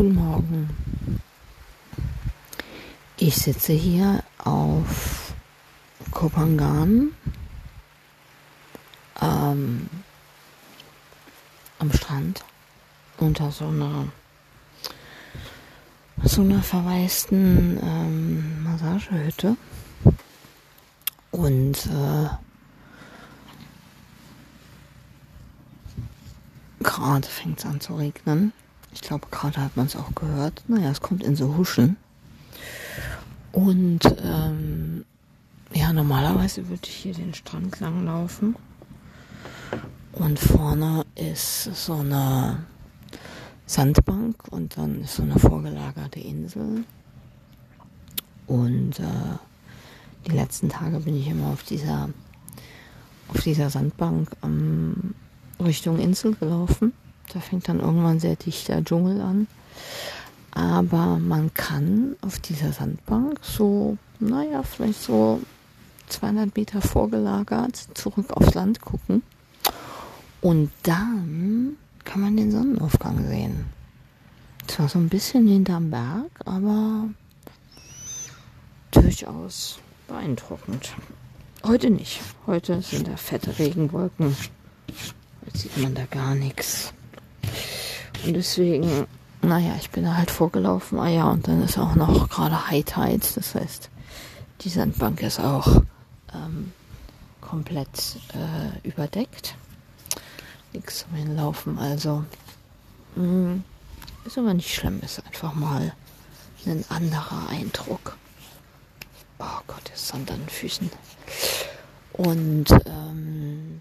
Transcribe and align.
Guten 0.00 0.14
Morgen. 0.14 0.70
Ich 3.18 3.36
sitze 3.36 3.74
hier 3.74 4.24
auf 4.38 5.34
Kopangan 6.10 7.10
ähm, 9.20 9.90
am 11.78 11.92
Strand 11.92 12.46
unter 13.18 13.50
so 13.50 13.66
einer 13.66 14.06
so 16.22 16.40
einer 16.40 16.62
verwaisten 16.62 17.78
ähm, 17.82 18.62
Massagehütte 18.62 19.58
und 21.30 21.76
äh, 21.84 22.28
gerade 26.82 27.28
fängt 27.28 27.58
es 27.58 27.66
an 27.66 27.82
zu 27.82 27.96
regnen. 27.96 28.54
Ich 28.92 29.00
glaube, 29.00 29.26
gerade 29.30 29.62
hat 29.62 29.76
man 29.76 29.86
es 29.86 29.96
auch 29.96 30.14
gehört. 30.14 30.62
Naja, 30.68 30.90
es 30.90 31.00
kommt 31.00 31.22
in 31.22 31.36
so 31.36 31.56
Huschen. 31.56 31.96
Und 33.52 34.00
ähm, 34.22 35.04
ja, 35.72 35.92
normalerweise 35.92 36.68
würde 36.68 36.82
ich 36.84 36.94
hier 36.94 37.14
den 37.14 37.34
Strand 37.34 37.80
lang 37.80 38.04
laufen. 38.04 38.56
Und 40.12 40.38
vorne 40.38 41.04
ist 41.14 41.64
so 41.74 41.94
eine 41.94 42.64
Sandbank 43.66 44.48
und 44.50 44.76
dann 44.76 45.02
ist 45.02 45.16
so 45.16 45.22
eine 45.22 45.38
vorgelagerte 45.38 46.18
Insel. 46.18 46.84
Und 48.46 48.98
äh, 48.98 49.38
die 50.26 50.32
letzten 50.32 50.68
Tage 50.68 50.98
bin 51.00 51.16
ich 51.16 51.28
immer 51.28 51.48
auf 51.48 51.62
dieser 51.62 52.10
auf 53.28 53.42
dieser 53.42 53.70
Sandbank 53.70 54.30
ähm, 54.42 55.14
Richtung 55.60 56.00
Insel 56.00 56.34
gelaufen. 56.34 56.92
Da 57.32 57.40
fängt 57.40 57.68
dann 57.68 57.80
irgendwann 57.80 58.20
sehr 58.20 58.36
dichter 58.36 58.82
Dschungel 58.84 59.20
an. 59.20 59.46
Aber 60.52 61.18
man 61.18 61.54
kann 61.54 62.16
auf 62.22 62.40
dieser 62.40 62.72
Sandbank 62.72 63.38
so, 63.42 63.96
naja, 64.18 64.62
vielleicht 64.62 65.02
so 65.02 65.40
200 66.08 66.56
Meter 66.56 66.80
vorgelagert 66.80 67.76
zurück 67.94 68.32
aufs 68.32 68.54
Land 68.54 68.80
gucken. 68.80 69.22
Und 70.40 70.70
dann 70.82 71.76
kann 72.04 72.20
man 72.20 72.36
den 72.36 72.50
Sonnenaufgang 72.50 73.26
sehen. 73.28 73.66
Zwar 74.66 74.88
so 74.88 74.98
ein 74.98 75.08
bisschen 75.08 75.46
hinterm 75.46 75.90
Berg, 75.90 76.30
aber 76.44 77.08
durchaus 78.90 79.78
beeindruckend. 80.08 80.94
Heute 81.64 81.90
nicht. 81.90 82.20
Heute 82.46 82.80
sind 82.82 83.06
da 83.06 83.16
fette 83.16 83.58
Regenwolken. 83.58 84.36
Jetzt 85.46 85.58
sieht 85.58 85.76
man 85.76 85.94
da 85.94 86.04
gar 86.06 86.34
nichts. 86.34 86.92
Und 88.24 88.34
deswegen, 88.34 89.06
naja, 89.42 89.74
ich 89.78 89.90
bin 89.90 90.04
da 90.04 90.16
halt 90.16 90.30
vorgelaufen. 90.30 90.98
Ah 90.98 91.08
ja, 91.08 91.30
und 91.30 91.48
dann 91.48 91.62
ist 91.62 91.78
auch 91.78 91.94
noch 91.94 92.28
gerade 92.28 92.68
High 92.68 92.84
Tide. 92.84 93.26
Das 93.34 93.54
heißt, 93.54 93.90
die 94.60 94.68
Sandbank 94.68 95.22
ist 95.22 95.40
auch 95.40 95.82
ähm, 96.34 96.72
komplett 97.40 98.16
äh, 98.34 98.86
überdeckt. 98.86 99.54
Nichts 100.72 101.00
zum 101.00 101.14
Hinlaufen. 101.14 101.78
Also, 101.78 102.24
mh, 103.16 103.24
mm, 103.24 103.64
ist 104.26 104.38
aber 104.38 104.54
nicht 104.54 104.74
schlimm. 104.74 105.00
Ist 105.02 105.24
einfach 105.24 105.54
mal 105.54 105.92
ein 106.66 106.84
anderer 106.90 107.48
Eindruck. 107.48 108.16
Oh 109.38 109.60
Gott, 109.66 109.90
ist 109.94 110.08
Sand 110.08 110.30
an 110.30 110.40
den 110.40 110.48
Füßen. 110.48 110.90
Und 112.12 112.66
ähm, 112.84 113.80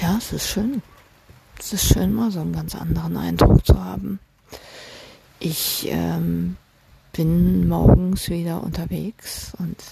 ja, 0.00 0.16
es 0.16 0.32
ist 0.32 0.48
schön 0.48 0.82
es 1.64 1.72
ist 1.72 1.94
schön, 1.94 2.12
mal 2.12 2.30
so 2.30 2.40
einen 2.40 2.52
ganz 2.52 2.74
anderen 2.74 3.16
Eindruck 3.16 3.64
zu 3.64 3.82
haben. 3.82 4.20
Ich 5.40 5.86
ähm, 5.88 6.58
bin 7.12 7.68
morgens 7.68 8.28
wieder 8.28 8.62
unterwegs 8.62 9.52
und 9.58 9.82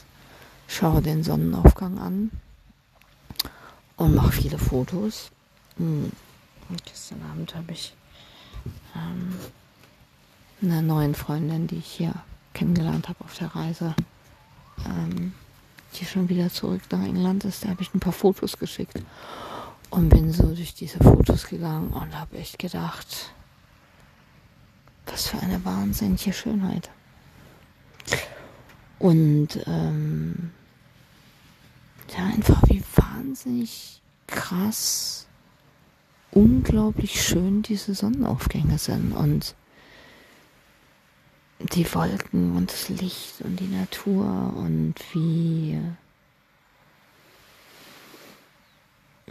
schaue 0.68 1.00
den 1.00 1.24
Sonnenaufgang 1.24 1.98
an 1.98 2.30
und 3.96 4.14
mache 4.14 4.32
viele 4.32 4.58
Fotos. 4.58 5.30
Hm. 5.78 6.12
Und 6.68 6.84
gestern 6.84 7.22
Abend 7.30 7.54
habe 7.54 7.72
ich 7.72 7.94
ähm, 8.94 9.34
einer 10.60 10.82
neuen 10.82 11.14
Freundin, 11.14 11.68
die 11.68 11.78
ich 11.78 11.86
hier 11.86 12.12
kennengelernt 12.52 13.08
habe 13.08 13.24
auf 13.24 13.38
der 13.38 13.48
Reise, 13.56 13.94
ähm, 14.84 15.32
die 15.94 16.04
schon 16.04 16.28
wieder 16.28 16.50
zurück 16.50 16.82
nach 16.90 17.02
England 17.02 17.46
ist, 17.46 17.64
da 17.64 17.70
habe 17.70 17.80
ich 17.80 17.94
ein 17.94 18.00
paar 18.00 18.12
Fotos 18.12 18.58
geschickt. 18.58 19.00
Und 19.92 20.08
bin 20.08 20.32
so 20.32 20.54
durch 20.54 20.72
diese 20.72 20.96
Fotos 21.04 21.46
gegangen 21.46 21.88
und 21.88 22.18
habe 22.18 22.38
echt 22.38 22.58
gedacht, 22.58 23.34
was 25.04 25.28
für 25.28 25.38
eine 25.38 25.62
wahnsinnige 25.66 26.32
Schönheit. 26.32 26.88
Und 28.98 29.48
ähm, 29.66 30.50
ja, 32.16 32.24
einfach 32.24 32.62
wie 32.68 32.82
wahnsinnig 32.96 34.00
krass, 34.26 35.26
unglaublich 36.30 37.22
schön 37.22 37.60
diese 37.60 37.94
Sonnenaufgänge 37.94 38.78
sind 38.78 39.12
und 39.12 39.54
die 41.58 41.94
Wolken 41.94 42.56
und 42.56 42.72
das 42.72 42.88
Licht 42.88 43.42
und 43.42 43.60
die 43.60 43.68
Natur 43.68 44.54
und 44.56 44.94
wie 45.12 45.78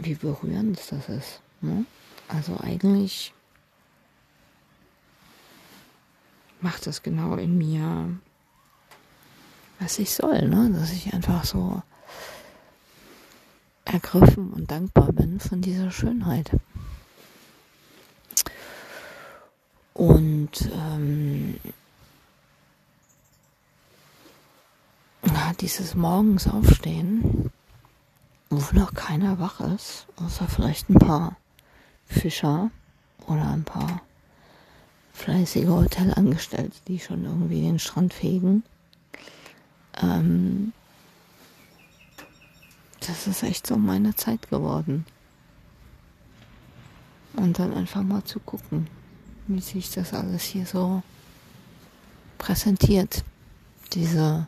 wie 0.04 0.14
berührend 0.14 0.78
das 0.90 1.08
ist. 1.08 1.40
Ne? 1.60 1.84
Also 2.28 2.58
eigentlich 2.60 3.32
macht 6.60 6.86
das 6.86 7.02
genau 7.02 7.36
in 7.36 7.58
mir, 7.58 8.16
was 9.78 9.98
ich 9.98 10.12
soll, 10.12 10.48
ne? 10.48 10.70
dass 10.72 10.92
ich 10.92 11.12
einfach 11.12 11.44
so 11.44 11.82
ergriffen 13.84 14.52
und 14.52 14.70
dankbar 14.70 15.12
bin 15.12 15.40
von 15.40 15.60
dieser 15.60 15.90
Schönheit. 15.90 16.50
Und 19.94 20.70
ähm, 20.72 21.58
ja, 25.26 25.52
dieses 25.60 25.94
Morgens 25.94 26.48
aufstehen 26.48 27.50
wo 28.52 28.78
noch 28.78 28.92
keiner 28.92 29.38
wach 29.38 29.60
ist, 29.60 30.06
außer 30.16 30.46
vielleicht 30.46 30.90
ein 30.90 30.98
paar 30.98 31.36
Fischer 32.04 32.70
oder 33.26 33.50
ein 33.50 33.64
paar 33.64 34.02
fleißige 35.14 35.68
Hotelangestellte, 35.68 36.76
die 36.86 36.98
schon 36.98 37.24
irgendwie 37.24 37.62
den 37.62 37.78
Strand 37.78 38.12
fegen. 38.12 38.62
Ähm, 40.02 40.74
das 43.00 43.26
ist 43.26 43.42
echt 43.42 43.66
so 43.66 43.76
meine 43.76 44.14
Zeit 44.16 44.50
geworden. 44.50 45.06
Und 47.34 47.58
dann 47.58 47.72
einfach 47.72 48.02
mal 48.02 48.22
zu 48.24 48.38
gucken, 48.38 48.86
wie 49.46 49.60
sich 49.60 49.90
das 49.90 50.12
alles 50.12 50.42
hier 50.42 50.66
so 50.66 51.02
präsentiert. 52.36 53.24
Diese 53.94 54.46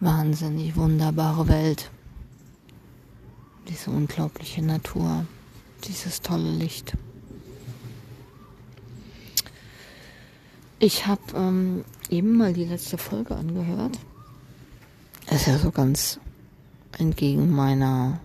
wahnsinnig 0.00 0.74
wunderbare 0.76 1.48
Welt 1.48 1.90
diese 3.68 3.90
unglaubliche 3.90 4.62
Natur, 4.62 5.26
dieses 5.84 6.22
tolle 6.22 6.50
Licht. 6.50 6.96
Ich 10.78 11.06
habe 11.06 11.22
ähm, 11.34 11.84
eben 12.10 12.36
mal 12.36 12.52
die 12.52 12.64
letzte 12.64 12.98
Folge 12.98 13.34
angehört. 13.34 13.98
Ist 15.30 15.46
ja 15.46 15.58
so 15.58 15.70
ganz 15.70 16.20
entgegen 16.98 17.50
meiner 17.50 18.20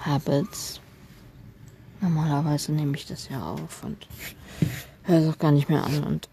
Habits. 0.00 0.80
Normalerweise 2.00 2.72
nehme 2.72 2.96
ich 2.96 3.06
das 3.06 3.28
ja 3.28 3.42
auf 3.42 3.84
und 3.84 4.06
höre 5.02 5.18
es 5.18 5.34
auch 5.34 5.38
gar 5.38 5.52
nicht 5.52 5.68
mehr 5.68 5.84
an 5.84 6.04
und 6.04 6.28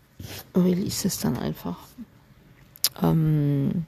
release 0.56 1.08
es 1.08 1.20
dann 1.20 1.38
einfach. 1.38 1.78
Ähm 3.02 3.86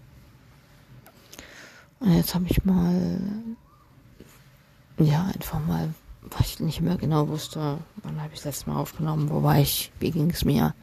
und 2.00 2.14
jetzt 2.14 2.34
habe 2.36 2.46
ich 2.50 2.66
mal 2.66 3.44
ja, 5.00 5.26
einfach 5.34 5.66
mal, 5.66 5.94
weil 6.22 6.42
ich 6.42 6.60
nicht 6.60 6.82
mehr 6.82 6.98
genau 6.98 7.28
wusste, 7.30 7.80
wann 8.04 8.22
habe 8.22 8.34
ich 8.34 8.42
das 8.42 8.46
letzte 8.46 8.70
Mal 8.70 8.78
aufgenommen, 8.78 9.30
wo 9.30 9.44
war 9.44 9.58
ich, 9.58 9.92
wie 10.00 10.12
ging 10.12 10.30
es 10.30 10.46
mir. 10.46 10.74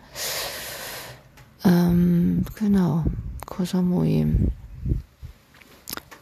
Ähm, 1.64 2.44
genau, 2.58 3.04
Koh 3.44 3.64
Samui. 3.64 4.26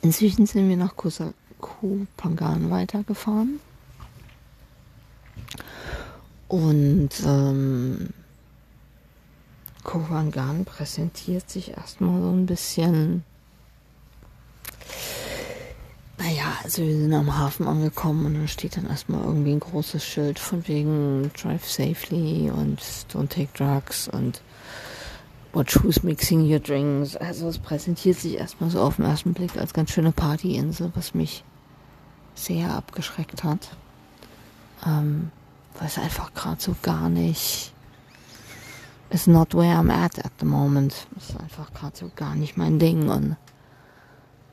Inzwischen 0.02 0.46
sind 0.46 0.68
wir 0.68 0.76
nach 0.76 0.94
Kopangan 0.96 2.70
weitergefahren. 2.70 3.60
Und 6.48 7.10
ähm, 7.24 8.10
Kopangan 9.82 10.64
präsentiert 10.64 11.48
sich 11.48 11.70
erstmal 11.70 12.20
so 12.20 12.30
ein 12.30 12.46
bisschen 12.46 13.24
naja, 16.18 16.44
also 16.62 16.82
wir 16.82 16.96
sind 16.96 17.12
am 17.12 17.36
Hafen 17.36 17.66
angekommen 17.66 18.26
und 18.26 18.40
da 18.40 18.46
steht 18.46 18.76
dann 18.76 18.86
erstmal 18.86 19.24
irgendwie 19.24 19.52
ein 19.52 19.60
großes 19.60 20.04
Schild 20.04 20.38
von 20.38 20.66
wegen 20.68 21.30
Drive 21.40 21.68
safely 21.68 22.50
und 22.50 22.80
Don't 23.12 23.28
take 23.28 23.48
drugs 23.54 24.08
und 24.08 24.40
Watch 25.52 25.82
who's 25.82 26.02
mixing 26.02 26.50
your 26.50 26.58
drinks. 26.58 27.16
Also 27.16 27.48
es 27.48 27.58
präsentiert 27.58 28.18
sich 28.18 28.38
erstmal 28.38 28.70
so 28.70 28.80
auf 28.80 28.96
den 28.96 29.04
ersten 29.04 29.34
Blick 29.34 29.56
als 29.56 29.72
ganz 29.72 29.90
schöne 29.90 30.10
Partyinsel, 30.12 30.90
was 30.94 31.14
mich 31.14 31.44
sehr 32.34 32.70
abgeschreckt 32.74 33.44
hat. 33.44 33.76
Ähm, 34.84 35.30
weil 35.78 35.86
es 35.86 35.98
einfach 35.98 36.34
gerade 36.34 36.60
so 36.60 36.74
gar 36.82 37.08
nicht 37.08 37.72
is 39.10 39.26
not 39.28 39.54
where 39.54 39.76
I'm 39.76 39.90
at 39.90 40.18
at 40.24 40.32
the 40.40 40.46
moment. 40.46 41.06
Ist 41.16 41.38
einfach 41.38 41.72
gerade 41.72 41.96
so 41.96 42.10
gar 42.14 42.34
nicht 42.34 42.56
mein 42.56 42.78
Ding 42.80 43.08
und 43.08 43.36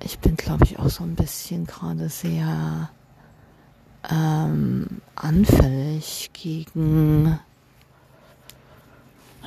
ich 0.04 0.20
bin, 0.20 0.36
glaube 0.36 0.66
ich, 0.66 0.80
auch 0.80 0.90
so 0.90 1.04
ein 1.04 1.16
bisschen 1.16 1.66
gerade 1.66 2.10
sehr 2.10 2.90
ähm, 4.10 5.02
anfällig 5.16 6.32
gegen, 6.34 7.40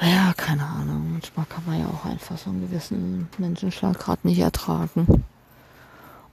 ja, 0.01 0.33
keine 0.37 0.67
Ahnung, 0.67 1.13
manchmal 1.13 1.47
kann 1.47 1.65
man 1.67 1.81
ja 1.81 1.87
auch 1.87 2.05
einfach 2.05 2.39
so 2.39 2.51
einen 2.51 2.63
gewissen 2.63 3.29
Menschenschlag 3.39 3.99
gerade 3.99 4.27
nicht 4.27 4.39
ertragen. 4.39 5.25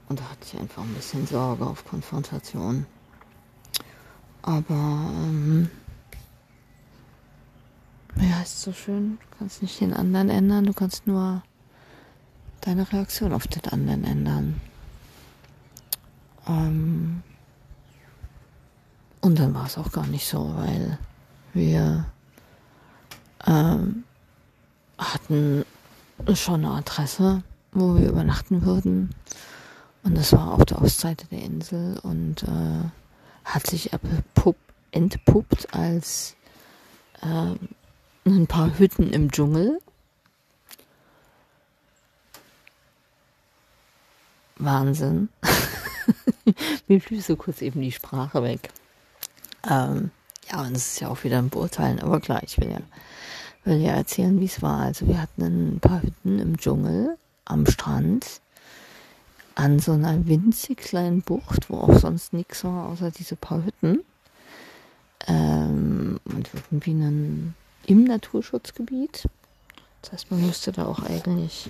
Und 0.07 0.19
da 0.19 0.23
hatte 0.23 0.45
ich 0.45 0.59
einfach 0.59 0.83
ein 0.83 0.93
bisschen 0.93 1.25
Sorge 1.25 1.65
auf 1.65 1.85
Konfrontation. 1.85 2.85
Aber, 4.41 4.73
ähm, 4.73 5.69
ja, 8.17 8.41
ist 8.41 8.61
so 8.61 8.73
schön. 8.73 9.19
Du 9.19 9.37
kannst 9.37 9.61
nicht 9.61 9.79
den 9.79 9.93
anderen 9.93 10.29
ändern, 10.29 10.65
du 10.65 10.73
kannst 10.73 11.07
nur 11.07 11.43
deine 12.61 12.91
Reaktion 12.91 13.33
auf 13.33 13.47
den 13.47 13.65
anderen 13.71 14.03
ändern. 14.03 14.61
Ähm 16.47 17.23
und 19.21 19.37
dann 19.37 19.53
war 19.53 19.65
es 19.65 19.77
auch 19.77 19.91
gar 19.91 20.07
nicht 20.07 20.27
so, 20.27 20.53
weil 20.55 20.97
wir 21.53 22.05
ähm, 23.45 24.03
hatten 24.97 25.63
schon 26.33 26.65
eine 26.65 26.75
Adresse, 26.75 27.43
wo 27.71 27.95
wir 27.95 28.09
übernachten 28.09 28.65
würden. 28.65 29.09
Und 30.03 30.17
das 30.17 30.33
war 30.33 30.53
auf 30.53 30.65
der 30.65 30.81
Ostseite 30.81 31.27
der 31.27 31.43
Insel 31.43 31.99
und 31.99 32.43
äh, 32.43 32.83
hat 33.45 33.67
sich 33.67 33.91
entpuppt 34.91 35.73
als 35.73 36.35
äh, 37.21 37.55
ein 38.25 38.47
paar 38.47 38.77
Hütten 38.77 39.11
im 39.11 39.31
Dschungel 39.31 39.79
Wahnsinn. 44.63 45.29
Mir 46.87 47.01
fiel 47.01 47.21
so 47.21 47.35
kurz 47.35 47.61
eben 47.61 47.81
die 47.81 47.91
Sprache 47.91 48.43
weg. 48.43 48.69
Ähm, 49.69 50.11
ja, 50.49 50.61
und 50.61 50.75
es 50.75 50.93
ist 50.93 50.99
ja 51.01 51.09
auch 51.09 51.23
wieder 51.23 51.37
ein 51.37 51.49
Beurteilen, 51.49 51.99
aber 51.99 52.19
klar, 52.19 52.41
ich 52.43 52.59
will 52.59 52.71
ja, 52.71 52.79
will 53.63 53.77
ja 53.77 53.93
erzählen, 53.93 54.39
wie 54.39 54.45
es 54.45 54.61
war. 54.61 54.79
Also 54.79 55.07
wir 55.07 55.21
hatten 55.21 55.75
ein 55.75 55.79
paar 55.79 56.01
Hütten 56.01 56.39
im 56.39 56.57
Dschungel 56.57 57.17
am 57.45 57.65
Strand 57.65 58.41
an 59.55 59.79
so 59.79 59.91
einer 59.91 60.25
winzig 60.27 60.77
kleinen 60.77 61.21
Bucht, 61.21 61.69
wo 61.69 61.77
auch 61.77 61.99
sonst 61.99 62.33
nichts 62.33 62.63
war, 62.63 62.87
außer 62.89 63.11
diese 63.11 63.35
paar 63.35 63.63
Hütten. 63.63 64.03
Ähm, 65.27 66.19
und 66.25 66.49
irgendwie 66.53 66.91
einen, 66.91 67.55
im 67.85 68.05
Naturschutzgebiet. 68.05 69.27
Das 70.01 70.13
heißt, 70.13 70.31
man 70.31 70.45
müsste 70.45 70.71
da 70.71 70.85
auch 70.85 71.03
eigentlich 71.03 71.69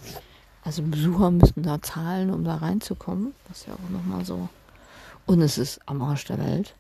also 0.64 0.84
Besucher 0.84 1.32
müssen 1.32 1.64
da 1.64 1.82
zahlen, 1.82 2.32
um 2.32 2.44
da 2.44 2.56
reinzukommen. 2.56 3.34
Das 3.48 3.60
ist 3.60 3.68
ja 3.68 3.74
auch 3.74 3.90
nochmal 3.90 4.26
so. 4.26 4.50
Und 5.26 5.42
es 5.42 5.58
ist 5.58 5.80
am 5.86 6.02
Arsch 6.02 6.26
der 6.26 6.40
Welt. 6.40 6.76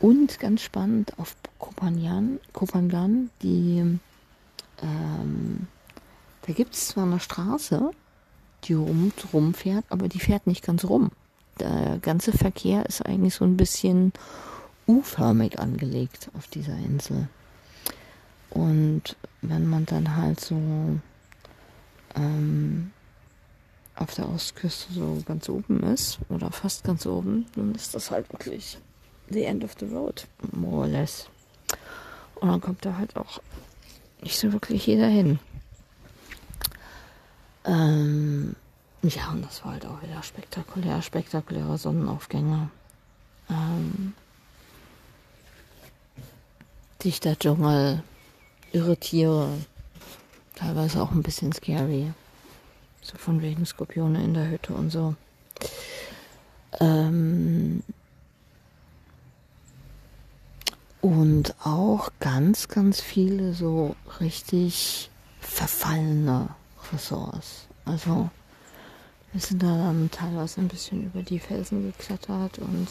Und 0.00 0.40
ganz 0.40 0.62
spannend 0.62 1.18
auf 1.18 1.36
Kopangan, 1.58 3.30
die, 3.42 3.98
ähm, 4.82 5.66
da 6.46 6.52
gibt 6.52 6.74
es 6.74 6.88
zwar 6.88 7.04
eine 7.04 7.20
Straße, 7.20 7.90
die 8.64 8.74
rum, 8.74 9.12
rumfährt, 9.32 9.84
aber 9.88 10.08
die 10.08 10.20
fährt 10.20 10.46
nicht 10.46 10.64
ganz 10.64 10.84
rum. 10.84 11.10
Der 11.60 11.98
ganze 12.02 12.32
Verkehr 12.32 12.86
ist 12.86 13.04
eigentlich 13.04 13.34
so 13.34 13.44
ein 13.44 13.56
bisschen 13.56 14.12
U-förmig 14.88 15.60
angelegt 15.60 16.30
auf 16.36 16.48
dieser 16.48 16.76
Insel. 16.76 17.28
Und 18.50 19.16
wenn 19.40 19.68
man 19.68 19.86
dann 19.86 20.16
halt 20.16 20.40
so 20.40 20.56
ähm, 22.16 22.90
auf 23.96 24.14
der 24.14 24.28
Ostküste 24.28 24.92
so 24.92 25.22
ganz 25.26 25.48
oben 25.48 25.82
ist 25.82 26.18
oder 26.28 26.50
fast 26.50 26.84
ganz 26.84 27.06
oben, 27.06 27.46
dann 27.54 27.74
ist 27.74 27.94
das 27.94 28.10
halt 28.10 28.32
wirklich 28.32 28.78
the 29.30 29.44
end 29.44 29.64
of 29.64 29.74
the 29.78 29.86
road, 29.86 30.26
more 30.52 30.78
or 30.78 30.86
less. 30.86 31.28
Und 32.36 32.48
dann 32.48 32.60
kommt 32.60 32.84
da 32.84 32.96
halt 32.96 33.16
auch 33.16 33.40
nicht 34.22 34.38
so 34.38 34.52
wirklich 34.52 34.86
jeder 34.86 35.06
hin. 35.08 35.38
Ähm, 37.64 38.56
ja, 39.02 39.30
und 39.30 39.44
das 39.44 39.64
war 39.64 39.72
halt 39.72 39.86
auch 39.86 40.02
wieder 40.02 40.22
spektakulär, 40.22 41.02
spektakuläre 41.02 41.78
Sonnenaufgänge. 41.78 42.70
Ähm, 43.50 44.14
dichter 47.04 47.38
Dschungel, 47.38 48.02
irre 48.72 48.96
Tiere, 48.96 49.48
teilweise 50.54 51.02
auch 51.02 51.10
ein 51.10 51.22
bisschen 51.22 51.52
scary. 51.52 52.12
So 53.02 53.18
von 53.18 53.42
wegen 53.42 53.66
Skorpione 53.66 54.22
in 54.22 54.32
der 54.34 54.48
Hütte 54.48 54.72
und 54.72 54.90
so. 54.90 55.14
Ähm 56.80 57.82
und 61.00 61.54
auch 61.64 62.10
ganz, 62.20 62.68
ganz 62.68 63.00
viele 63.00 63.54
so 63.54 63.96
richtig 64.20 65.10
verfallene 65.40 66.50
Ressorts. 66.92 67.66
Also 67.84 68.30
wir 69.32 69.40
sind 69.40 69.62
da 69.62 69.76
dann 69.76 70.10
teilweise 70.12 70.60
ein 70.60 70.68
bisschen 70.68 71.04
über 71.04 71.22
die 71.22 71.40
Felsen 71.40 71.90
geklettert 71.90 72.60
und 72.60 72.86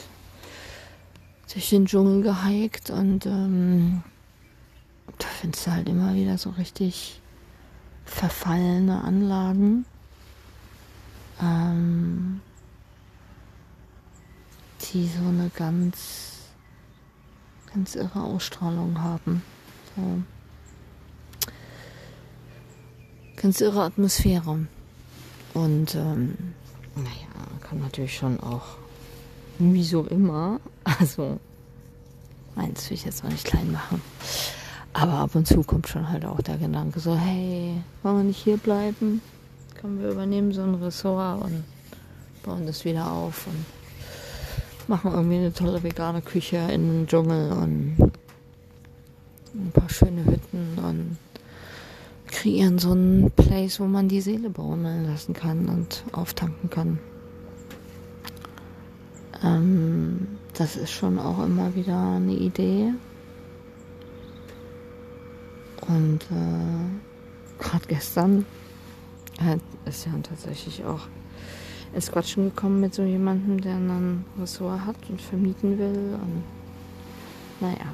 durch 1.53 1.69
den 1.69 1.85
Dschungel 1.85 2.21
gehiked 2.21 2.89
und 2.89 3.25
ähm, 3.25 4.03
da 5.17 5.27
findest 5.27 5.67
du 5.67 5.71
halt 5.71 5.87
immer 5.87 6.13
wieder 6.13 6.37
so 6.37 6.49
richtig 6.51 7.21
verfallene 8.05 9.03
Anlagen 9.03 9.85
ähm, 11.41 12.41
die 14.81 15.07
so 15.07 15.27
eine 15.27 15.49
ganz, 15.55 16.39
ganz 17.73 17.95
irre 17.95 18.23
Ausstrahlung 18.23 19.01
haben. 19.01 19.41
So. 19.95 20.23
Ganz 23.37 23.61
irre 23.61 23.83
Atmosphäre. 23.83 24.67
Und 25.53 25.95
ähm, 25.95 26.37
naja, 26.95 27.31
kann 27.61 27.79
natürlich 27.79 28.15
schon 28.17 28.39
auch, 28.39 28.77
wie 29.59 29.83
so 29.83 30.05
immer, 30.05 30.59
also 30.83 31.39
meins 32.55 32.89
will 32.89 32.95
ich 32.95 33.05
jetzt 33.05 33.23
mal 33.23 33.31
nicht 33.31 33.45
klein 33.45 33.71
machen. 33.71 34.01
Aber 34.93 35.13
ab 35.13 35.35
und 35.35 35.47
zu 35.47 35.63
kommt 35.63 35.87
schon 35.87 36.09
halt 36.09 36.25
auch 36.25 36.41
der 36.41 36.57
Gedanke 36.57 36.99
so, 36.99 37.15
hey, 37.15 37.81
wollen 38.03 38.17
wir 38.17 38.23
nicht 38.23 38.43
hier 38.43 38.57
bleiben? 38.57 39.21
Komm, 39.81 39.99
wir 39.99 40.11
übernehmen 40.11 40.51
so 40.51 40.61
ein 40.61 40.75
Ressort 40.75 41.41
und 41.43 41.63
bauen 42.43 42.67
das 42.67 42.85
wieder 42.85 43.11
auf 43.11 43.47
und 43.47 43.65
machen 44.87 45.11
irgendwie 45.11 45.37
eine 45.37 45.53
tolle 45.53 45.81
vegane 45.81 46.21
Küche 46.21 46.67
den 46.67 47.07
Dschungel 47.07 47.51
und 47.51 47.95
ein 49.55 49.71
paar 49.73 49.89
schöne 49.89 50.23
Hütten 50.23 50.77
und 50.77 51.17
kreieren 52.27 52.77
so 52.77 52.93
ein 52.93 53.31
Place, 53.35 53.79
wo 53.79 53.85
man 53.85 54.07
die 54.07 54.21
Seele 54.21 54.51
baumeln 54.51 55.07
lassen 55.07 55.33
kann 55.33 55.67
und 55.67 56.03
auftanken 56.11 56.69
kann. 56.69 56.99
Ähm, 59.43 60.27
das 60.53 60.75
ist 60.75 60.91
schon 60.91 61.17
auch 61.17 61.43
immer 61.43 61.73
wieder 61.73 62.17
eine 62.17 62.33
Idee. 62.33 62.93
Und 65.87 66.21
äh, 66.29 67.63
gerade 67.63 67.87
gestern 67.87 68.45
ist 69.85 70.05
ja 70.05 70.11
tatsächlich 70.23 70.83
auch 70.85 71.01
ins 71.93 72.11
Quatschen 72.11 72.45
gekommen 72.45 72.79
mit 72.79 72.93
so 72.93 73.03
jemandem, 73.03 73.59
der 73.59 73.75
ein 73.75 74.25
Ressort 74.39 74.85
hat 74.85 74.95
und 75.09 75.21
vermieten 75.21 75.77
will. 75.77 76.15
Und 76.21 76.43
naja. 77.59 77.85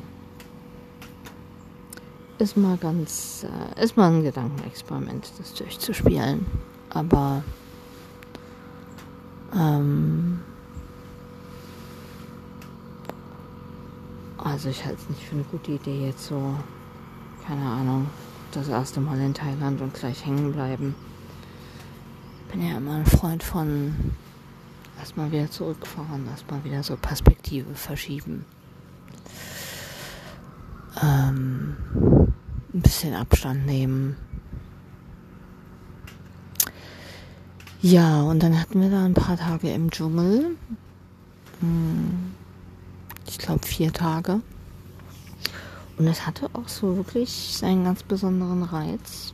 Ist 2.39 2.55
mal 2.55 2.77
ganz, 2.77 3.45
äh, 3.75 3.83
ist 3.83 3.97
mal 3.97 4.11
ein 4.11 4.23
Gedankenexperiment, 4.23 5.31
das 5.39 5.55
durchzuspielen. 5.55 6.45
Aber 6.91 7.43
ähm, 9.55 10.39
also 14.37 14.69
ich 14.69 14.85
halte 14.85 14.99
es 15.01 15.09
nicht 15.09 15.23
für 15.23 15.35
eine 15.35 15.43
gute 15.45 15.71
Idee 15.71 16.05
jetzt 16.05 16.27
so, 16.27 16.53
keine 17.47 17.65
Ahnung, 17.65 18.07
das 18.51 18.67
erste 18.67 19.01
Mal 19.01 19.19
in 19.19 19.33
Thailand 19.33 19.81
und 19.81 19.95
gleich 19.95 20.23
hängen 20.23 20.53
bleiben 20.53 20.93
bin 22.51 22.67
ja 22.67 22.77
immer 22.77 22.95
ein 22.95 23.05
Freund 23.05 23.43
von 23.43 23.93
erstmal 24.99 25.31
wieder 25.31 25.49
zurückfahren, 25.49 26.27
erstmal 26.27 26.63
wieder 26.63 26.83
so 26.83 26.95
Perspektive 26.97 27.75
verschieben. 27.75 28.45
Ähm, 31.01 31.75
ein 32.73 32.81
bisschen 32.81 33.13
Abstand 33.13 33.65
nehmen. 33.65 34.15
Ja, 37.81 38.21
und 38.23 38.41
dann 38.41 38.59
hatten 38.59 38.81
wir 38.81 38.89
da 38.89 39.05
ein 39.05 39.13
paar 39.13 39.37
Tage 39.37 39.71
im 39.71 39.91
Dschungel. 39.91 40.57
Hm, 41.59 42.33
ich 43.27 43.37
glaube 43.37 43.65
vier 43.65 43.93
Tage. 43.93 44.41
Und 45.97 46.07
es 46.07 46.25
hatte 46.25 46.49
auch 46.53 46.67
so 46.67 46.95
wirklich 46.97 47.55
seinen 47.55 47.83
ganz 47.83 48.03
besonderen 48.03 48.63
Reiz. 48.63 49.33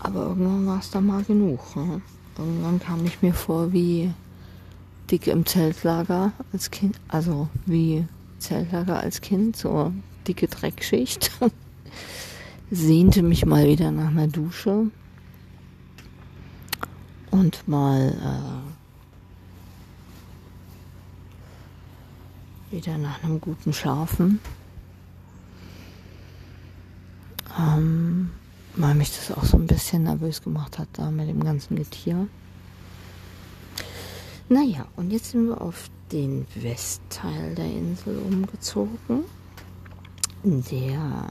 Aber 0.00 0.26
irgendwann 0.26 0.66
war 0.66 0.78
es 0.78 0.90
dann 0.90 1.06
mal 1.06 1.22
genug. 1.24 1.74
Ne? 1.76 2.00
Irgendwann 2.36 2.78
kam 2.78 3.04
ich 3.04 3.20
mir 3.22 3.34
vor 3.34 3.72
wie 3.72 4.12
dick 5.10 5.26
im 5.26 5.44
Zeltlager 5.46 6.32
als 6.52 6.70
Kind, 6.70 7.00
also 7.08 7.48
wie 7.66 8.06
Zeltlager 8.38 9.00
als 9.00 9.20
Kind, 9.20 9.56
so 9.56 9.92
dicke 10.26 10.46
Dreckschicht. 10.46 11.32
Sehnte 12.70 13.22
mich 13.22 13.46
mal 13.46 13.66
wieder 13.66 13.90
nach 13.90 14.08
einer 14.08 14.28
Dusche 14.28 14.90
und 17.30 17.66
mal 17.66 18.62
äh, 22.70 22.74
wieder 22.74 22.98
nach 22.98 23.24
einem 23.24 23.40
guten 23.40 23.72
Schlafen. 23.72 24.40
Ähm, 27.58 28.30
weil 28.78 28.94
mich 28.94 29.10
das 29.10 29.36
auch 29.36 29.44
so 29.44 29.56
ein 29.56 29.66
bisschen 29.66 30.04
nervös 30.04 30.40
gemacht 30.40 30.78
hat, 30.78 30.88
da 30.92 31.10
mit 31.10 31.28
dem 31.28 31.42
ganzen 31.42 31.76
Getier. 31.76 32.28
Naja, 34.48 34.86
und 34.96 35.10
jetzt 35.10 35.32
sind 35.32 35.48
wir 35.48 35.60
auf 35.60 35.90
den 36.12 36.46
Westteil 36.54 37.54
der 37.54 37.66
Insel 37.66 38.18
umgezogen, 38.18 39.24
der 40.44 41.26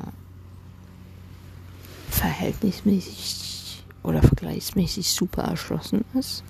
verhältnismäßig 2.10 3.84
oder 4.04 4.22
vergleichsmäßig 4.22 5.10
super 5.10 5.44
erschlossen 5.44 6.04
ist 6.14 6.44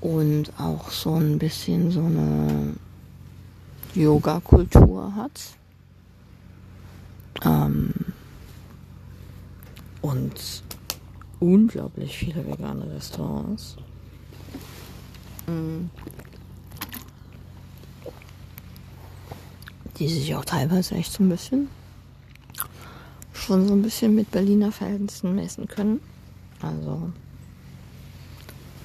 und 0.00 0.52
auch 0.58 0.90
so 0.90 1.14
ein 1.14 1.38
bisschen 1.38 1.90
so 1.90 2.00
eine 2.00 2.74
Yoga-Kultur 3.94 5.14
hat. 5.16 5.40
Ähm, 7.44 7.92
und 10.02 10.62
unglaublich 11.40 12.16
viele 12.16 12.46
vegane 12.46 12.90
Restaurants. 12.94 13.76
Mm. 15.46 15.86
Die 19.98 20.08
sich 20.08 20.34
auch 20.34 20.44
teilweise 20.44 20.94
echt 20.94 21.12
so 21.12 21.22
ein 21.22 21.28
bisschen 21.28 21.68
schon 23.46 23.68
so 23.68 23.74
ein 23.74 23.82
bisschen 23.82 24.14
mit 24.14 24.30
Berliner 24.32 24.72
Verhältnissen 24.72 25.36
messen 25.36 25.68
können. 25.68 26.00
Also 26.60 27.10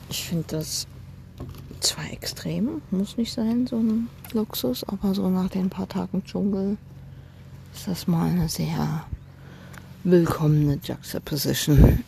ich 0.09 0.23
finde 0.23 0.45
das 0.49 0.85
zwar 1.79 2.11
extrem, 2.11 2.81
muss 2.91 3.17
nicht 3.17 3.33
sein, 3.33 3.65
so 3.65 3.77
ein 3.77 4.07
Luxus, 4.33 4.83
aber 4.83 5.15
so 5.15 5.27
nach 5.29 5.49
den 5.49 5.69
paar 5.69 5.89
Tagen 5.89 6.23
Dschungel 6.23 6.77
ist 7.73 7.87
das 7.87 8.07
mal 8.07 8.29
eine 8.29 8.49
sehr 8.49 9.03
willkommene 10.03 10.79
Juxtaposition. 10.83 12.03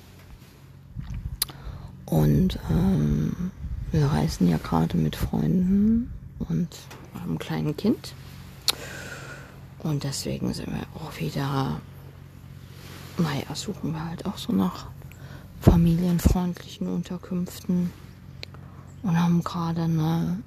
Und 2.05 2.59
ähm, 2.69 3.51
wir 3.91 4.05
reisen 4.07 4.47
ja 4.47 4.57
gerade 4.57 4.97
mit 4.97 5.15
Freunden 5.15 6.11
und 6.39 6.67
einem 7.21 7.39
kleinen 7.39 7.77
Kind. 7.77 8.13
Und 9.79 10.03
deswegen 10.03 10.53
sind 10.53 10.69
wir 10.71 10.85
auch 10.95 11.19
wieder, 11.19 11.81
naja, 13.17 13.53
suchen 13.53 13.91
wir 13.91 14.05
halt 14.05 14.25
auch 14.25 14.37
so 14.37 14.53
nach 14.53 14.87
familienfreundlichen 15.61 16.87
Unterkünften 16.87 17.91
und 19.03 19.19
haben 19.19 19.43
gerade 19.43 19.83
eine 19.83 20.39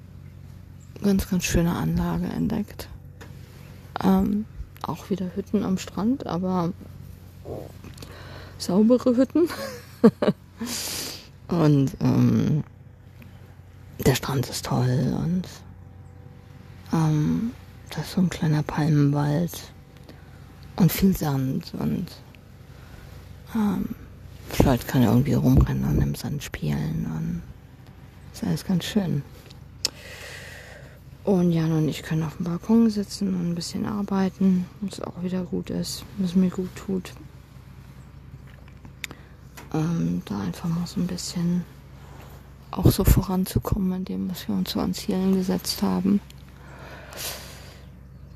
ganz, 1.01 1.29
ganz 1.29 1.43
schöne 1.43 1.75
Anlage 1.75 2.27
entdeckt. 2.27 2.89
Ähm, 4.03 4.45
auch 4.81 5.09
wieder 5.09 5.35
Hütten 5.35 5.63
am 5.63 5.77
Strand, 5.77 6.25
aber 6.27 6.71
saubere 8.57 9.15
Hütten. 9.15 9.49
und 11.47 11.91
ähm, 11.99 12.63
der 14.05 14.15
Strand 14.15 14.47
ist 14.49 14.65
toll 14.65 15.15
und 15.17 15.47
ähm, 16.93 17.51
da 17.89 18.01
ist 18.01 18.11
so 18.11 18.21
ein 18.21 18.29
kleiner 18.29 18.63
Palmenwald 18.63 19.71
und 20.75 20.91
viel 20.91 21.15
Sand 21.15 21.73
und 21.79 22.07
ähm, 23.55 23.89
Floyd 24.49 24.87
kann 24.87 25.03
irgendwie 25.03 25.33
rumrennen 25.33 25.85
und 25.85 26.01
im 26.01 26.15
Sand 26.15 26.43
spielen 26.43 27.07
und 27.15 27.41
ist 28.33 28.43
alles 28.43 28.65
ganz 28.65 28.85
schön. 28.85 29.23
Und 31.23 31.51
Jan 31.51 31.73
und 31.73 31.89
ich 31.89 32.03
können 32.03 32.23
auf 32.23 32.37
dem 32.37 32.45
Balkon 32.45 32.89
sitzen 32.89 33.35
und 33.35 33.49
ein 33.49 33.55
bisschen 33.55 33.85
arbeiten, 33.85 34.65
was 34.79 35.01
auch 35.01 35.21
wieder 35.23 35.43
gut 35.43 35.69
ist, 35.69 36.05
was 36.19 36.35
mir 36.35 36.49
gut 36.49 36.73
tut. 36.75 37.11
Ähm, 39.77 40.21
da 40.25 40.39
einfach 40.39 40.69
mal 40.69 40.87
so 40.87 40.99
ein 40.99 41.07
bisschen 41.07 41.63
auch 42.71 42.91
so 42.91 43.03
voranzukommen 43.03 43.93
in 43.93 44.05
dem, 44.05 44.29
was 44.29 44.47
wir 44.47 44.55
uns 44.55 44.71
so 44.71 44.79
an 44.79 44.93
Zielen 44.93 45.35
gesetzt 45.35 45.81
haben. 45.81 46.19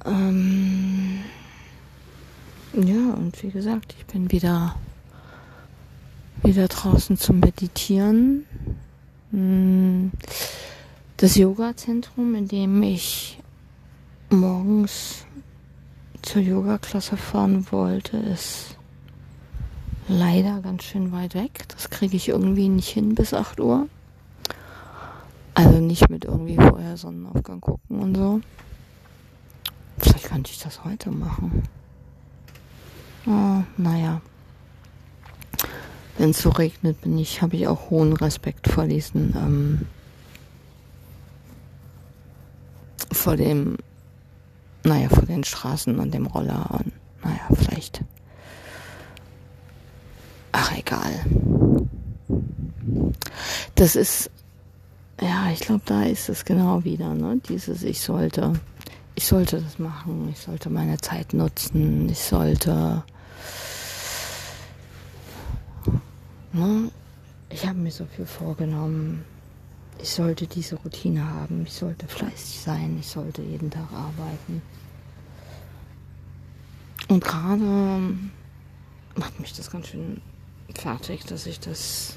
Ähm, 0.05 1.19
ja, 2.73 3.13
und 3.13 3.41
wie 3.43 3.49
gesagt, 3.49 3.95
ich 3.97 4.05
bin 4.05 4.31
wieder, 4.31 4.75
wieder 6.43 6.67
draußen 6.67 7.17
zum 7.17 7.39
Meditieren. 7.39 8.45
Hm 9.31 10.11
das 11.21 11.35
Yoga-Zentrum, 11.35 12.33
in 12.33 12.47
dem 12.47 12.81
ich 12.81 13.37
morgens 14.31 15.23
zur 16.23 16.41
Yoga-Klasse 16.41 17.15
fahren 17.15 17.67
wollte, 17.69 18.17
ist 18.17 18.75
leider 20.11 20.61
ganz 20.61 20.83
schön 20.83 21.11
weit 21.11 21.35
weg. 21.35 21.65
Das 21.69 21.89
kriege 21.89 22.15
ich 22.15 22.29
irgendwie 22.29 22.69
nicht 22.69 22.89
hin 22.89 23.15
bis 23.15 23.33
8 23.33 23.59
Uhr. 23.59 23.87
Also 25.53 25.79
nicht 25.79 26.09
mit 26.09 26.25
irgendwie 26.25 26.55
vorher 26.55 26.97
Sonnenaufgang 26.97 27.61
gucken 27.61 27.99
und 27.99 28.15
so. 28.15 28.41
Vielleicht 29.97 30.25
könnte 30.25 30.51
ich 30.51 30.59
das 30.59 30.83
heute 30.83 31.11
machen. 31.11 31.63
Oh, 33.25 33.63
naja. 33.77 34.21
Wenn 36.17 36.31
es 36.31 36.41
so 36.41 36.49
regnet, 36.49 37.01
bin 37.01 37.17
ich, 37.17 37.41
habe 37.41 37.55
ich 37.55 37.67
auch 37.67 37.89
hohen 37.89 38.13
Respekt 38.13 38.67
vor 38.67 38.85
diesen 38.85 39.35
ähm, 39.35 39.87
vor 43.11 43.35
dem, 43.35 43.77
naja, 44.83 45.09
vor 45.09 45.25
den 45.25 45.43
Straßen 45.43 45.99
und 45.99 46.13
dem 46.13 46.25
Roller 46.25 46.69
und, 46.71 46.91
naja, 47.23 47.47
vielleicht. 47.53 48.03
Egal. 50.91 51.21
Das 53.75 53.95
ist, 53.95 54.29
ja, 55.21 55.49
ich 55.53 55.61
glaube, 55.61 55.83
da 55.85 56.03
ist 56.03 56.27
es 56.27 56.43
genau 56.43 56.83
wieder, 56.83 57.13
ne? 57.13 57.39
Dieses, 57.47 57.83
ich 57.83 58.01
sollte, 58.01 58.59
ich 59.15 59.25
sollte 59.25 59.61
das 59.61 59.79
machen, 59.79 60.27
ich 60.29 60.39
sollte 60.39 60.69
meine 60.69 60.97
Zeit 60.97 61.33
nutzen, 61.33 62.09
ich 62.09 62.19
sollte, 62.19 63.03
ne? 66.51 66.91
Ich 67.49 67.65
habe 67.65 67.79
mir 67.79 67.91
so 67.91 68.05
viel 68.05 68.25
vorgenommen 68.25 69.23
ich 70.01 70.09
sollte 70.09 70.47
diese 70.47 70.77
Routine 70.77 71.23
haben, 71.23 71.61
ich 71.63 71.73
sollte 71.73 72.07
fleißig 72.07 72.59
sein, 72.59 72.97
ich 72.99 73.07
sollte 73.07 73.43
jeden 73.43 73.69
Tag 73.69 73.87
arbeiten. 73.93 74.63
Und 77.07 77.23
gerade 77.23 78.17
macht 79.15 79.39
mich 79.39 79.53
das 79.53 79.69
ganz 79.69 79.89
schön 79.89 80.19
fertig, 80.79 81.25
dass 81.25 81.45
ich 81.45 81.59
das 81.59 82.15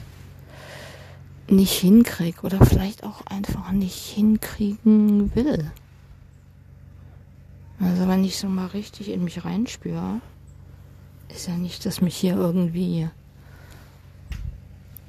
nicht 1.48 1.72
hinkriege 1.72 2.40
oder 2.42 2.64
vielleicht 2.64 3.04
auch 3.04 3.26
einfach 3.26 3.70
nicht 3.72 3.96
hinkriegen 3.96 5.34
will. 5.34 5.70
Also 7.80 8.08
wenn 8.08 8.24
ich 8.24 8.38
so 8.38 8.48
mal 8.48 8.68
richtig 8.68 9.10
in 9.10 9.24
mich 9.24 9.44
reinspüre, 9.44 10.20
ist 11.28 11.48
ja 11.48 11.56
nicht, 11.56 11.84
dass 11.84 12.00
mich 12.00 12.16
hier 12.16 12.36
irgendwie, 12.36 13.08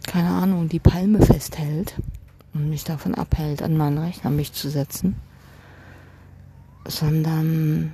keine 0.08 0.30
Ahnung, 0.30 0.68
die 0.68 0.80
Palme 0.80 1.22
festhält 1.22 1.96
und 2.54 2.70
mich 2.70 2.84
davon 2.84 3.16
abhält, 3.16 3.62
an 3.62 3.78
meinen 3.78 3.98
Rechner 3.98 4.32
mich 4.32 4.52
zu 4.54 4.70
setzen, 4.70 5.16
sondern 6.88 7.94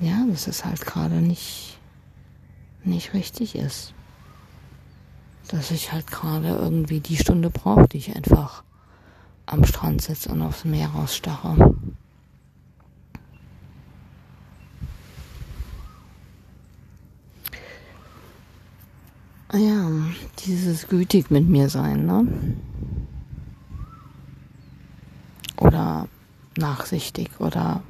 ja, 0.00 0.24
dass 0.30 0.46
es 0.46 0.64
halt 0.64 0.84
gerade 0.84 1.16
nicht, 1.16 1.77
nicht 2.84 3.14
richtig 3.14 3.54
ist. 3.54 3.94
dass 5.48 5.70
ich 5.70 5.92
halt 5.92 6.06
gerade 6.06 6.48
irgendwie 6.48 7.00
die 7.00 7.16
Stunde 7.16 7.50
brauche, 7.50 7.88
die 7.88 7.98
ich 7.98 8.14
einfach 8.14 8.62
am 9.46 9.64
Strand 9.64 10.02
sitze 10.02 10.30
und 10.30 10.42
aufs 10.42 10.64
Meer 10.64 10.88
rausstarre. 10.88 11.74
Ja, 19.54 19.90
dieses 20.44 20.88
gütig 20.88 21.30
mit 21.30 21.48
mir 21.48 21.70
sein, 21.70 22.04
ne? 22.04 22.26
Oder 25.56 26.06
nachsichtig 26.58 27.30
oder 27.40 27.82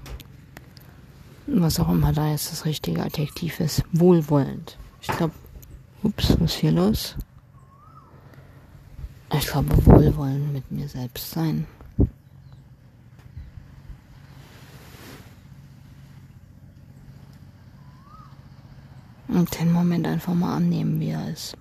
was 1.51 1.81
auch 1.81 1.89
immer 1.89 2.13
da 2.13 2.31
jetzt 2.31 2.53
das 2.53 2.65
richtige 2.65 3.03
Adjektiv 3.03 3.61
ist. 3.61 3.83
Wohlwollend. 3.93 4.79
Ich 5.01 5.09
glaube, 5.09 5.35
ups, 6.03 6.31
was 6.33 6.53
ist 6.53 6.61
hier 6.61 6.73
los? 6.73 7.17
Ich 9.33 9.47
glaube, 9.47 9.75
wohlwollend 9.87 10.53
mit 10.53 10.71
mir 10.71 10.89
selbst 10.89 11.31
sein. 11.31 11.67
Und 19.29 19.61
den 19.61 19.73
Moment 19.73 20.07
einfach 20.07 20.35
mal 20.35 20.57
annehmen, 20.57 20.99
wie 21.01 21.11
er 21.11 21.31
ist. 21.31 21.57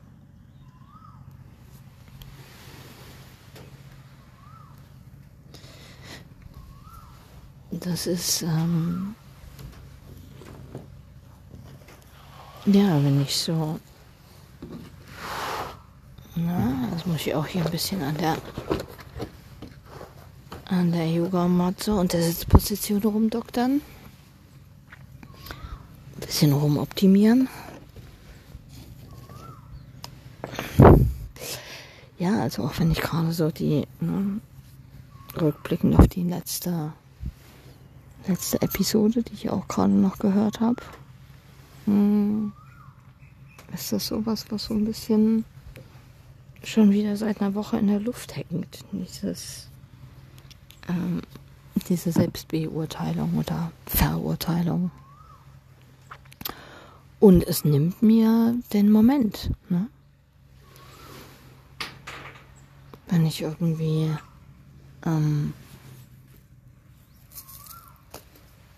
Das 7.71 8.07
ist, 8.07 8.41
ähm, 8.41 9.15
ja, 12.67 13.03
wenn 13.03 13.21
ich 13.21 13.35
so, 13.35 13.79
na, 16.35 16.89
das 16.93 17.05
muss 17.05 17.25
ich 17.25 17.35
auch 17.35 17.47
hier 17.47 17.65
ein 17.65 17.71
bisschen 17.71 18.01
an 18.01 18.15
der, 18.17 18.37
an 20.65 20.91
der 20.91 21.09
Yogamatte 21.09 21.95
und 21.95 22.13
der 22.13 22.21
Sitzposition 22.21 23.01
rumdoktern 23.01 23.81
bisschen 26.27 26.53
rumoptimieren. 26.53 27.47
Ja, 32.19 32.41
also 32.41 32.63
auch 32.63 32.77
wenn 32.79 32.91
ich 32.91 33.01
gerade 33.01 33.31
so 33.31 33.49
die 33.49 33.87
ne, 33.99 34.41
rückblickend 35.39 35.97
auf 35.97 36.07
die 36.07 36.23
letzte 36.23 36.91
letzte 38.27 38.61
Episode, 38.61 39.23
die 39.23 39.33
ich 39.33 39.49
auch 39.49 39.67
gerade 39.69 39.93
noch 39.93 40.19
gehört 40.19 40.59
habe, 40.59 40.81
hm, 41.85 42.51
ist 43.81 43.93
das 43.93 44.07
sowas, 44.07 44.45
was 44.49 44.65
so 44.65 44.73
ein 44.73 44.85
bisschen 44.85 45.45
schon 46.63 46.91
wieder 46.91 47.15
seit 47.15 47.41
einer 47.41 47.55
Woche 47.55 47.77
in 47.77 47.87
der 47.87 47.99
Luft 47.99 48.35
hängt. 48.35 48.83
Dieses 48.91 49.69
ähm, 50.87 51.21
diese 51.87 52.11
Selbstbeurteilung 52.11 53.37
oder 53.37 53.71
Verurteilung. 53.85 54.91
Und 57.19 57.43
es 57.47 57.65
nimmt 57.65 58.01
mir 58.01 58.55
den 58.73 58.91
Moment. 58.91 59.51
Ne? 59.69 59.87
Wenn 63.07 63.25
ich 63.25 63.41
irgendwie 63.41 64.11
ähm, 65.05 65.53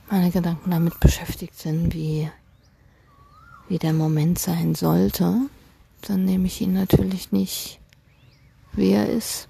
meine 0.10 0.32
Gedanken 0.32 0.72
damit 0.72 1.00
beschäftigt 1.00 1.58
sind, 1.58 1.94
wie, 1.94 2.30
wie 3.70 3.78
der 3.78 3.94
Moment 3.94 4.38
sein 4.38 4.76
sollte, 4.76 5.50
dann 6.02 6.26
nehme 6.26 6.48
ich 6.48 6.60
ihn 6.60 6.74
natürlich 6.74 7.32
nicht, 7.32 7.80
wie 8.74 8.92
er 8.92 9.10
ist. 9.10 9.48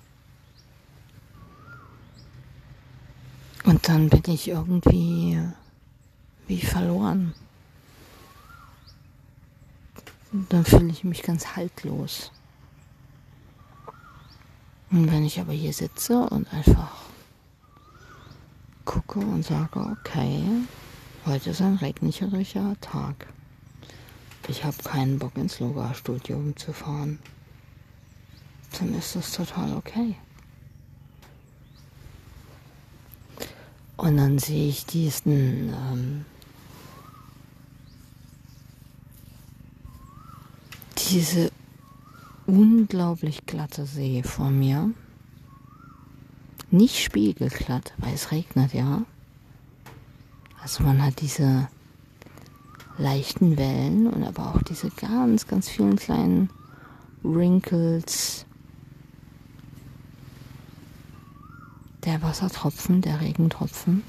Und 3.63 3.87
dann 3.89 4.09
bin 4.09 4.23
ich 4.27 4.47
irgendwie 4.47 5.39
wie 6.47 6.61
verloren 6.61 7.33
dann 10.31 10.63
fühle 10.63 10.91
ich 10.91 11.03
mich 11.03 11.23
ganz 11.23 11.55
haltlos. 11.55 12.31
Und 14.91 15.11
wenn 15.11 15.25
ich 15.25 15.39
aber 15.39 15.53
hier 15.53 15.73
sitze 15.73 16.19
und 16.29 16.51
einfach 16.53 16.91
gucke 18.85 19.19
und 19.19 19.43
sage, 19.43 19.79
okay, 19.79 20.43
heute 21.25 21.51
ist 21.51 21.61
ein 21.61 21.75
regnerischer 21.75 22.75
Tag. 22.81 23.27
Ich 24.49 24.63
habe 24.63 24.77
keinen 24.83 25.19
Bock 25.19 25.37
ins 25.37 25.59
Yoga-Studio 25.59 26.53
zu 26.55 26.73
fahren. 26.73 27.19
Dann 28.79 28.95
ist 28.95 29.15
das 29.15 29.31
total 29.31 29.75
okay. 29.77 30.15
Und 33.95 34.17
dann 34.17 34.39
sehe 34.39 34.69
ich 34.69 34.87
diesen 34.87 35.69
ähm, 35.73 36.25
diese 40.97 41.51
unglaublich 42.47 43.45
glatte 43.45 43.85
See 43.85 44.23
vor 44.23 44.49
mir. 44.49 44.89
Nicht 46.71 47.03
spiegelglatt, 47.03 47.93
weil 47.97 48.15
es 48.15 48.31
regnet, 48.31 48.73
ja. 48.73 49.03
Also 50.61 50.83
man 50.83 51.03
hat 51.03 51.21
diese 51.21 51.67
leichten 52.99 53.57
Wellen 53.57 54.07
und 54.07 54.23
aber 54.23 54.53
auch 54.53 54.61
diese 54.61 54.89
ganz, 54.89 55.47
ganz 55.47 55.69
vielen 55.69 55.95
kleinen 55.95 56.49
Wrinkles. 57.23 58.45
Der 62.05 62.21
Wassertropfen, 62.21 63.01
der 63.01 63.21
Regentropfen. 63.21 64.03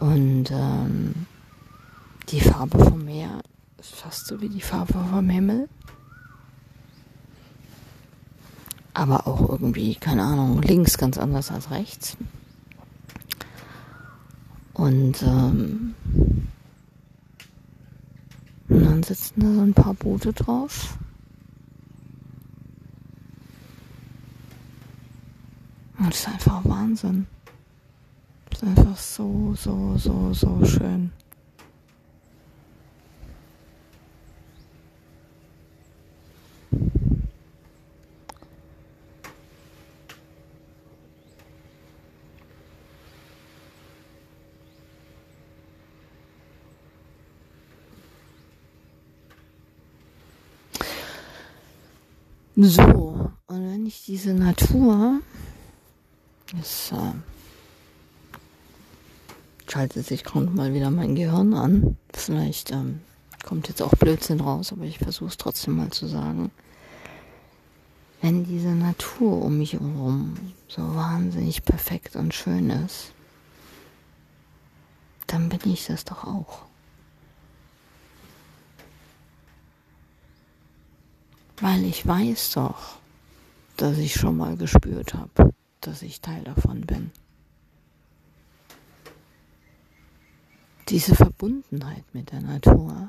Und 0.00 0.50
ähm, 0.50 1.26
die 2.28 2.40
Farbe 2.40 2.78
vom 2.84 3.04
Meer 3.04 3.40
ist 3.78 3.94
fast 3.94 4.26
so 4.26 4.40
wie 4.40 4.48
die 4.48 4.60
Farbe 4.60 4.92
vom 4.92 5.28
Himmel. 5.28 5.68
Aber 8.94 9.26
auch 9.26 9.48
irgendwie, 9.48 9.94
keine 9.94 10.22
Ahnung, 10.22 10.62
links 10.62 10.98
ganz 10.98 11.18
anders 11.18 11.50
als 11.50 11.70
rechts. 11.70 12.16
Und, 14.78 15.22
ähm, 15.24 15.94
und 18.68 18.84
dann 18.84 19.02
sitzen 19.02 19.40
da 19.40 19.52
so 19.52 19.60
ein 19.60 19.74
paar 19.74 19.94
Boote 19.94 20.32
drauf. 20.32 20.96
Und 25.98 26.14
es 26.14 26.20
ist 26.20 26.28
einfach 26.28 26.64
Wahnsinn. 26.64 27.26
Es 28.52 28.62
ist 28.62 28.68
einfach 28.68 28.96
so, 28.96 29.54
so, 29.56 29.96
so, 29.98 30.32
so 30.32 30.64
schön. 30.64 31.10
So, 52.60 52.82
und 53.46 53.70
wenn 53.72 53.86
ich 53.86 54.04
diese 54.04 54.34
Natur, 54.34 55.20
es 56.60 56.90
äh, 56.90 57.12
schaltet 59.70 60.04
sich 60.04 60.24
gerade 60.24 60.50
mal 60.50 60.74
wieder 60.74 60.90
mein 60.90 61.14
Gehirn 61.14 61.54
an. 61.54 61.96
Vielleicht 62.12 62.72
ähm, 62.72 63.00
kommt 63.44 63.68
jetzt 63.68 63.80
auch 63.80 63.92
Blödsinn 63.92 64.40
raus, 64.40 64.72
aber 64.72 64.86
ich 64.86 64.98
versuche 64.98 65.28
es 65.28 65.36
trotzdem 65.36 65.76
mal 65.76 65.90
zu 65.90 66.08
sagen. 66.08 66.50
Wenn 68.22 68.42
diese 68.42 68.70
Natur 68.74 69.40
um 69.40 69.58
mich 69.58 69.74
herum 69.74 70.36
so 70.66 70.82
wahnsinnig 70.96 71.62
perfekt 71.62 72.16
und 72.16 72.34
schön 72.34 72.70
ist, 72.70 73.12
dann 75.28 75.48
bin 75.48 75.60
ich 75.72 75.86
das 75.86 76.04
doch 76.04 76.24
auch. 76.24 76.67
Weil 81.60 81.84
ich 81.84 82.06
weiß 82.06 82.52
doch, 82.52 82.98
dass 83.76 83.98
ich 83.98 84.14
schon 84.14 84.36
mal 84.36 84.56
gespürt 84.56 85.14
habe, 85.14 85.52
dass 85.80 86.02
ich 86.02 86.20
Teil 86.20 86.44
davon 86.44 86.82
bin. 86.82 87.10
Diese 90.88 91.14
Verbundenheit 91.14 92.04
mit 92.12 92.32
der 92.32 92.40
Natur, 92.40 93.08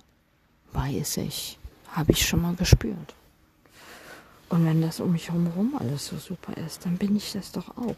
weiß 0.74 1.18
ich, 1.18 1.58
habe 1.92 2.12
ich 2.12 2.28
schon 2.28 2.42
mal 2.42 2.56
gespürt. 2.56 3.16
Und 4.50 4.66
wenn 4.66 4.82
das 4.82 5.00
um 5.00 5.12
mich 5.12 5.30
herum 5.30 5.76
alles 5.80 6.08
so 6.08 6.18
super 6.18 6.58
ist, 6.58 6.86
dann 6.86 6.98
bin 6.98 7.16
ich 7.16 7.32
das 7.32 7.52
doch 7.52 7.70
auch. 7.78 7.96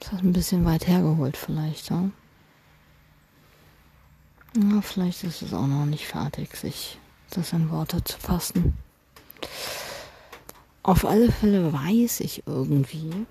Das 0.00 0.14
ist 0.14 0.20
ein 0.20 0.32
bisschen 0.32 0.64
weit 0.64 0.86
hergeholt 0.86 1.36
vielleicht, 1.36 1.90
ja? 1.90 2.10
Ja, 4.56 4.80
vielleicht 4.82 5.24
ist 5.24 5.42
es 5.42 5.52
auch 5.52 5.66
noch 5.66 5.84
nicht 5.84 6.06
fertig, 6.06 6.56
sich 6.56 6.98
das 7.30 7.52
in 7.52 7.70
Worte 7.70 8.04
zu 8.04 8.18
fassen. 8.18 8.76
Auf 10.84 11.04
alle 11.04 11.32
Fälle 11.32 11.72
weiß 11.72 12.20
ich 12.20 12.46
irgendwie, 12.46 13.26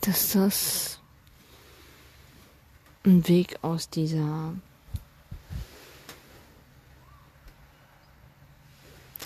dass 0.00 0.32
das 0.32 0.98
ein 3.04 3.26
Weg 3.28 3.58
aus 3.62 3.90
dieser 3.90 4.54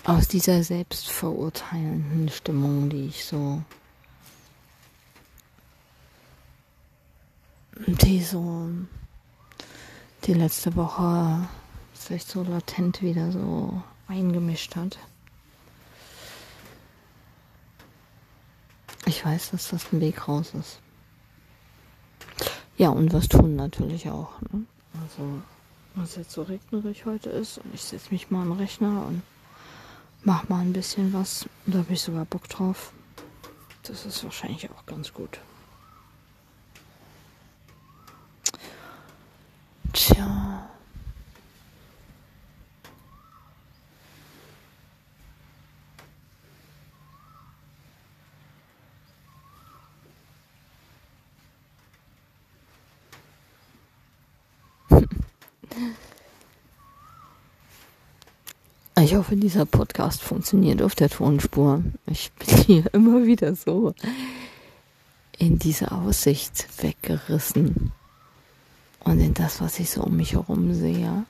aus 0.05 0.27
dieser 0.27 0.65
selbstverurteilenden 0.65 2.31
Stimmung, 2.31 2.89
die 2.89 3.07
ich 3.07 3.25
so 3.25 3.63
die 7.97 8.23
so 8.23 8.69
die 10.25 10.35
letzte 10.35 10.77
Woche 10.77 11.49
sich 11.95 12.25
so 12.25 12.43
latent 12.43 13.03
wieder 13.03 13.33
so 13.33 13.83
eingemischt 14.07 14.77
hat. 14.77 14.99
Ich 19.07 19.25
weiß, 19.25 19.53
dass 19.53 19.71
das 19.71 19.91
ein 19.93 20.01
Weg 20.01 20.29
raus 20.29 20.53
ist. 20.59 20.81
Ja, 22.77 22.91
und 22.91 23.13
was 23.13 23.29
tun 23.29 23.57
natürlich 23.57 24.09
auch. 24.11 24.41
Ne? 24.53 24.65
Also, 25.03 25.43
was 25.95 26.17
jetzt 26.17 26.33
so 26.33 26.43
regnerisch 26.43 27.07
heute 27.07 27.31
ist 27.31 27.59
und 27.59 27.75
ich 27.75 27.83
setze 27.83 28.11
mich 28.11 28.31
mal 28.31 28.43
am 28.43 28.53
Rechner 28.53 29.07
und 29.07 29.23
mach 30.23 30.49
mal 30.49 30.61
ein 30.61 30.75
bisschen 30.75 31.13
was. 31.15 31.49
Da 31.67 31.79
habe 31.79 31.93
ich 31.93 32.03
sogar 32.03 32.27
Bock 32.27 32.49
drauf. 32.49 32.93
Das 33.83 34.05
ist 34.05 34.23
wahrscheinlich 34.25 34.71
auch 34.71 34.85
ganz 34.85 35.15
gut. 35.15 35.41
Tja. 39.99 40.69
Ich 59.01 59.15
hoffe, 59.15 59.37
dieser 59.37 59.65
Podcast 59.65 60.23
funktioniert 60.23 60.83
auf 60.83 60.95
der 60.95 61.09
Tonspur. 61.09 61.83
Ich 62.07 62.31
bin 62.33 62.57
hier 62.59 62.85
immer 62.95 63.25
wieder 63.27 63.55
so 63.57 63.95
in 65.39 65.59
diese 65.59 65.93
Aussicht 65.93 66.69
weggerissen 66.83 67.93
und 69.09 69.21
in 69.21 69.33
das, 69.35 69.61
was 69.61 69.79
ich 69.79 69.91
so 69.91 70.03
um 70.03 70.17
mich 70.17 70.35
herum 70.35 70.75
sehe. 70.75 71.25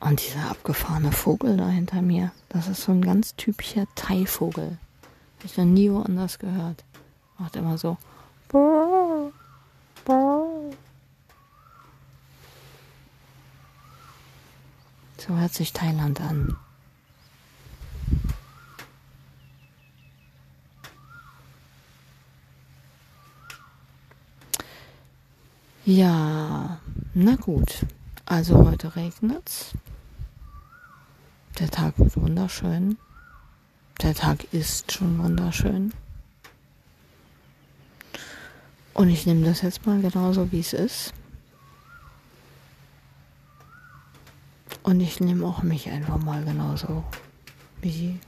Und 0.00 0.26
dieser 0.26 0.50
abgefahrene 0.50 1.12
Vogel 1.12 1.56
da 1.56 1.68
hinter 1.68 2.02
mir, 2.02 2.32
das 2.48 2.68
ist 2.68 2.82
so 2.82 2.92
ein 2.92 3.02
ganz 3.02 3.36
typischer 3.36 3.86
Thai-Vogel. 3.94 4.78
Hab 5.38 5.44
ich 5.44 5.56
noch 5.56 5.64
nie 5.64 5.90
woanders 5.90 6.38
gehört. 6.38 6.84
Macht 7.38 7.56
immer 7.56 7.78
so. 7.78 7.96
So 15.16 15.36
hört 15.36 15.54
sich 15.54 15.72
Thailand 15.72 16.20
an. 16.20 16.56
Ja, 25.84 26.78
na 27.14 27.36
gut. 27.36 27.86
Also 28.26 28.58
heute 28.64 28.94
regnet's. 28.96 29.72
Der 31.58 31.70
Tag 31.70 31.98
wird 31.98 32.16
wunderschön. 32.16 32.98
Der 34.02 34.14
Tag 34.14 34.44
ist 34.52 34.92
schon 34.92 35.18
wunderschön. 35.18 35.92
Und 38.94 39.08
ich 39.08 39.24
nehme 39.26 39.46
das 39.46 39.62
jetzt 39.62 39.86
mal 39.86 40.00
genauso, 40.00 40.52
wie 40.52 40.60
es 40.60 40.74
ist. 40.74 41.14
Und 44.82 45.00
ich 45.00 45.20
nehme 45.20 45.46
auch 45.46 45.62
mich 45.62 45.88
einfach 45.90 46.18
mal 46.18 46.44
genauso, 46.44 47.04
wie 47.80 48.18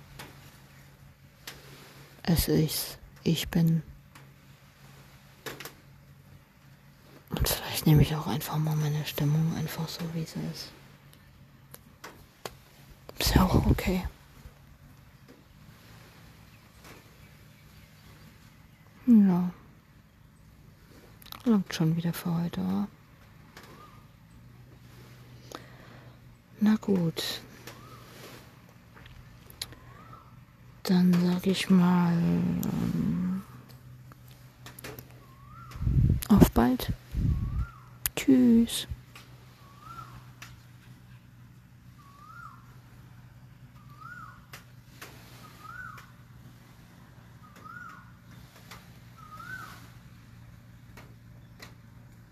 es 2.23 2.49
ist. 2.49 2.99
Ich 3.25 3.49
bin. 3.49 3.83
Und 7.31 7.49
vielleicht 7.49 7.82
nehme 7.93 8.05
ich 8.05 8.17
auch 8.17 8.27
einfach 8.27 8.57
mal 8.57 8.75
meine 8.75 9.05
Stimmung 9.05 9.55
einfach 9.55 9.87
so, 9.87 10.01
wie 10.15 10.25
sie 10.25 10.41
ist. 10.51 10.73
Ist 13.19 13.35
ja 13.35 13.45
auch 13.45 13.67
okay. 13.67 14.03
Ja. 19.05 19.51
Langt 21.45 21.75
schon 21.75 21.95
wieder 21.95 22.15
für 22.15 22.35
heute, 22.35 22.63
oder? 22.63 22.89
Na 26.61 26.77
gut. 26.77 27.43
Dann 30.85 31.13
sag 31.13 31.47
ich 31.47 31.69
mal 31.69 32.15
ähm, 32.15 33.43
auf 36.31 36.51
bald. 36.53 36.91
Tschüss. 38.17 38.87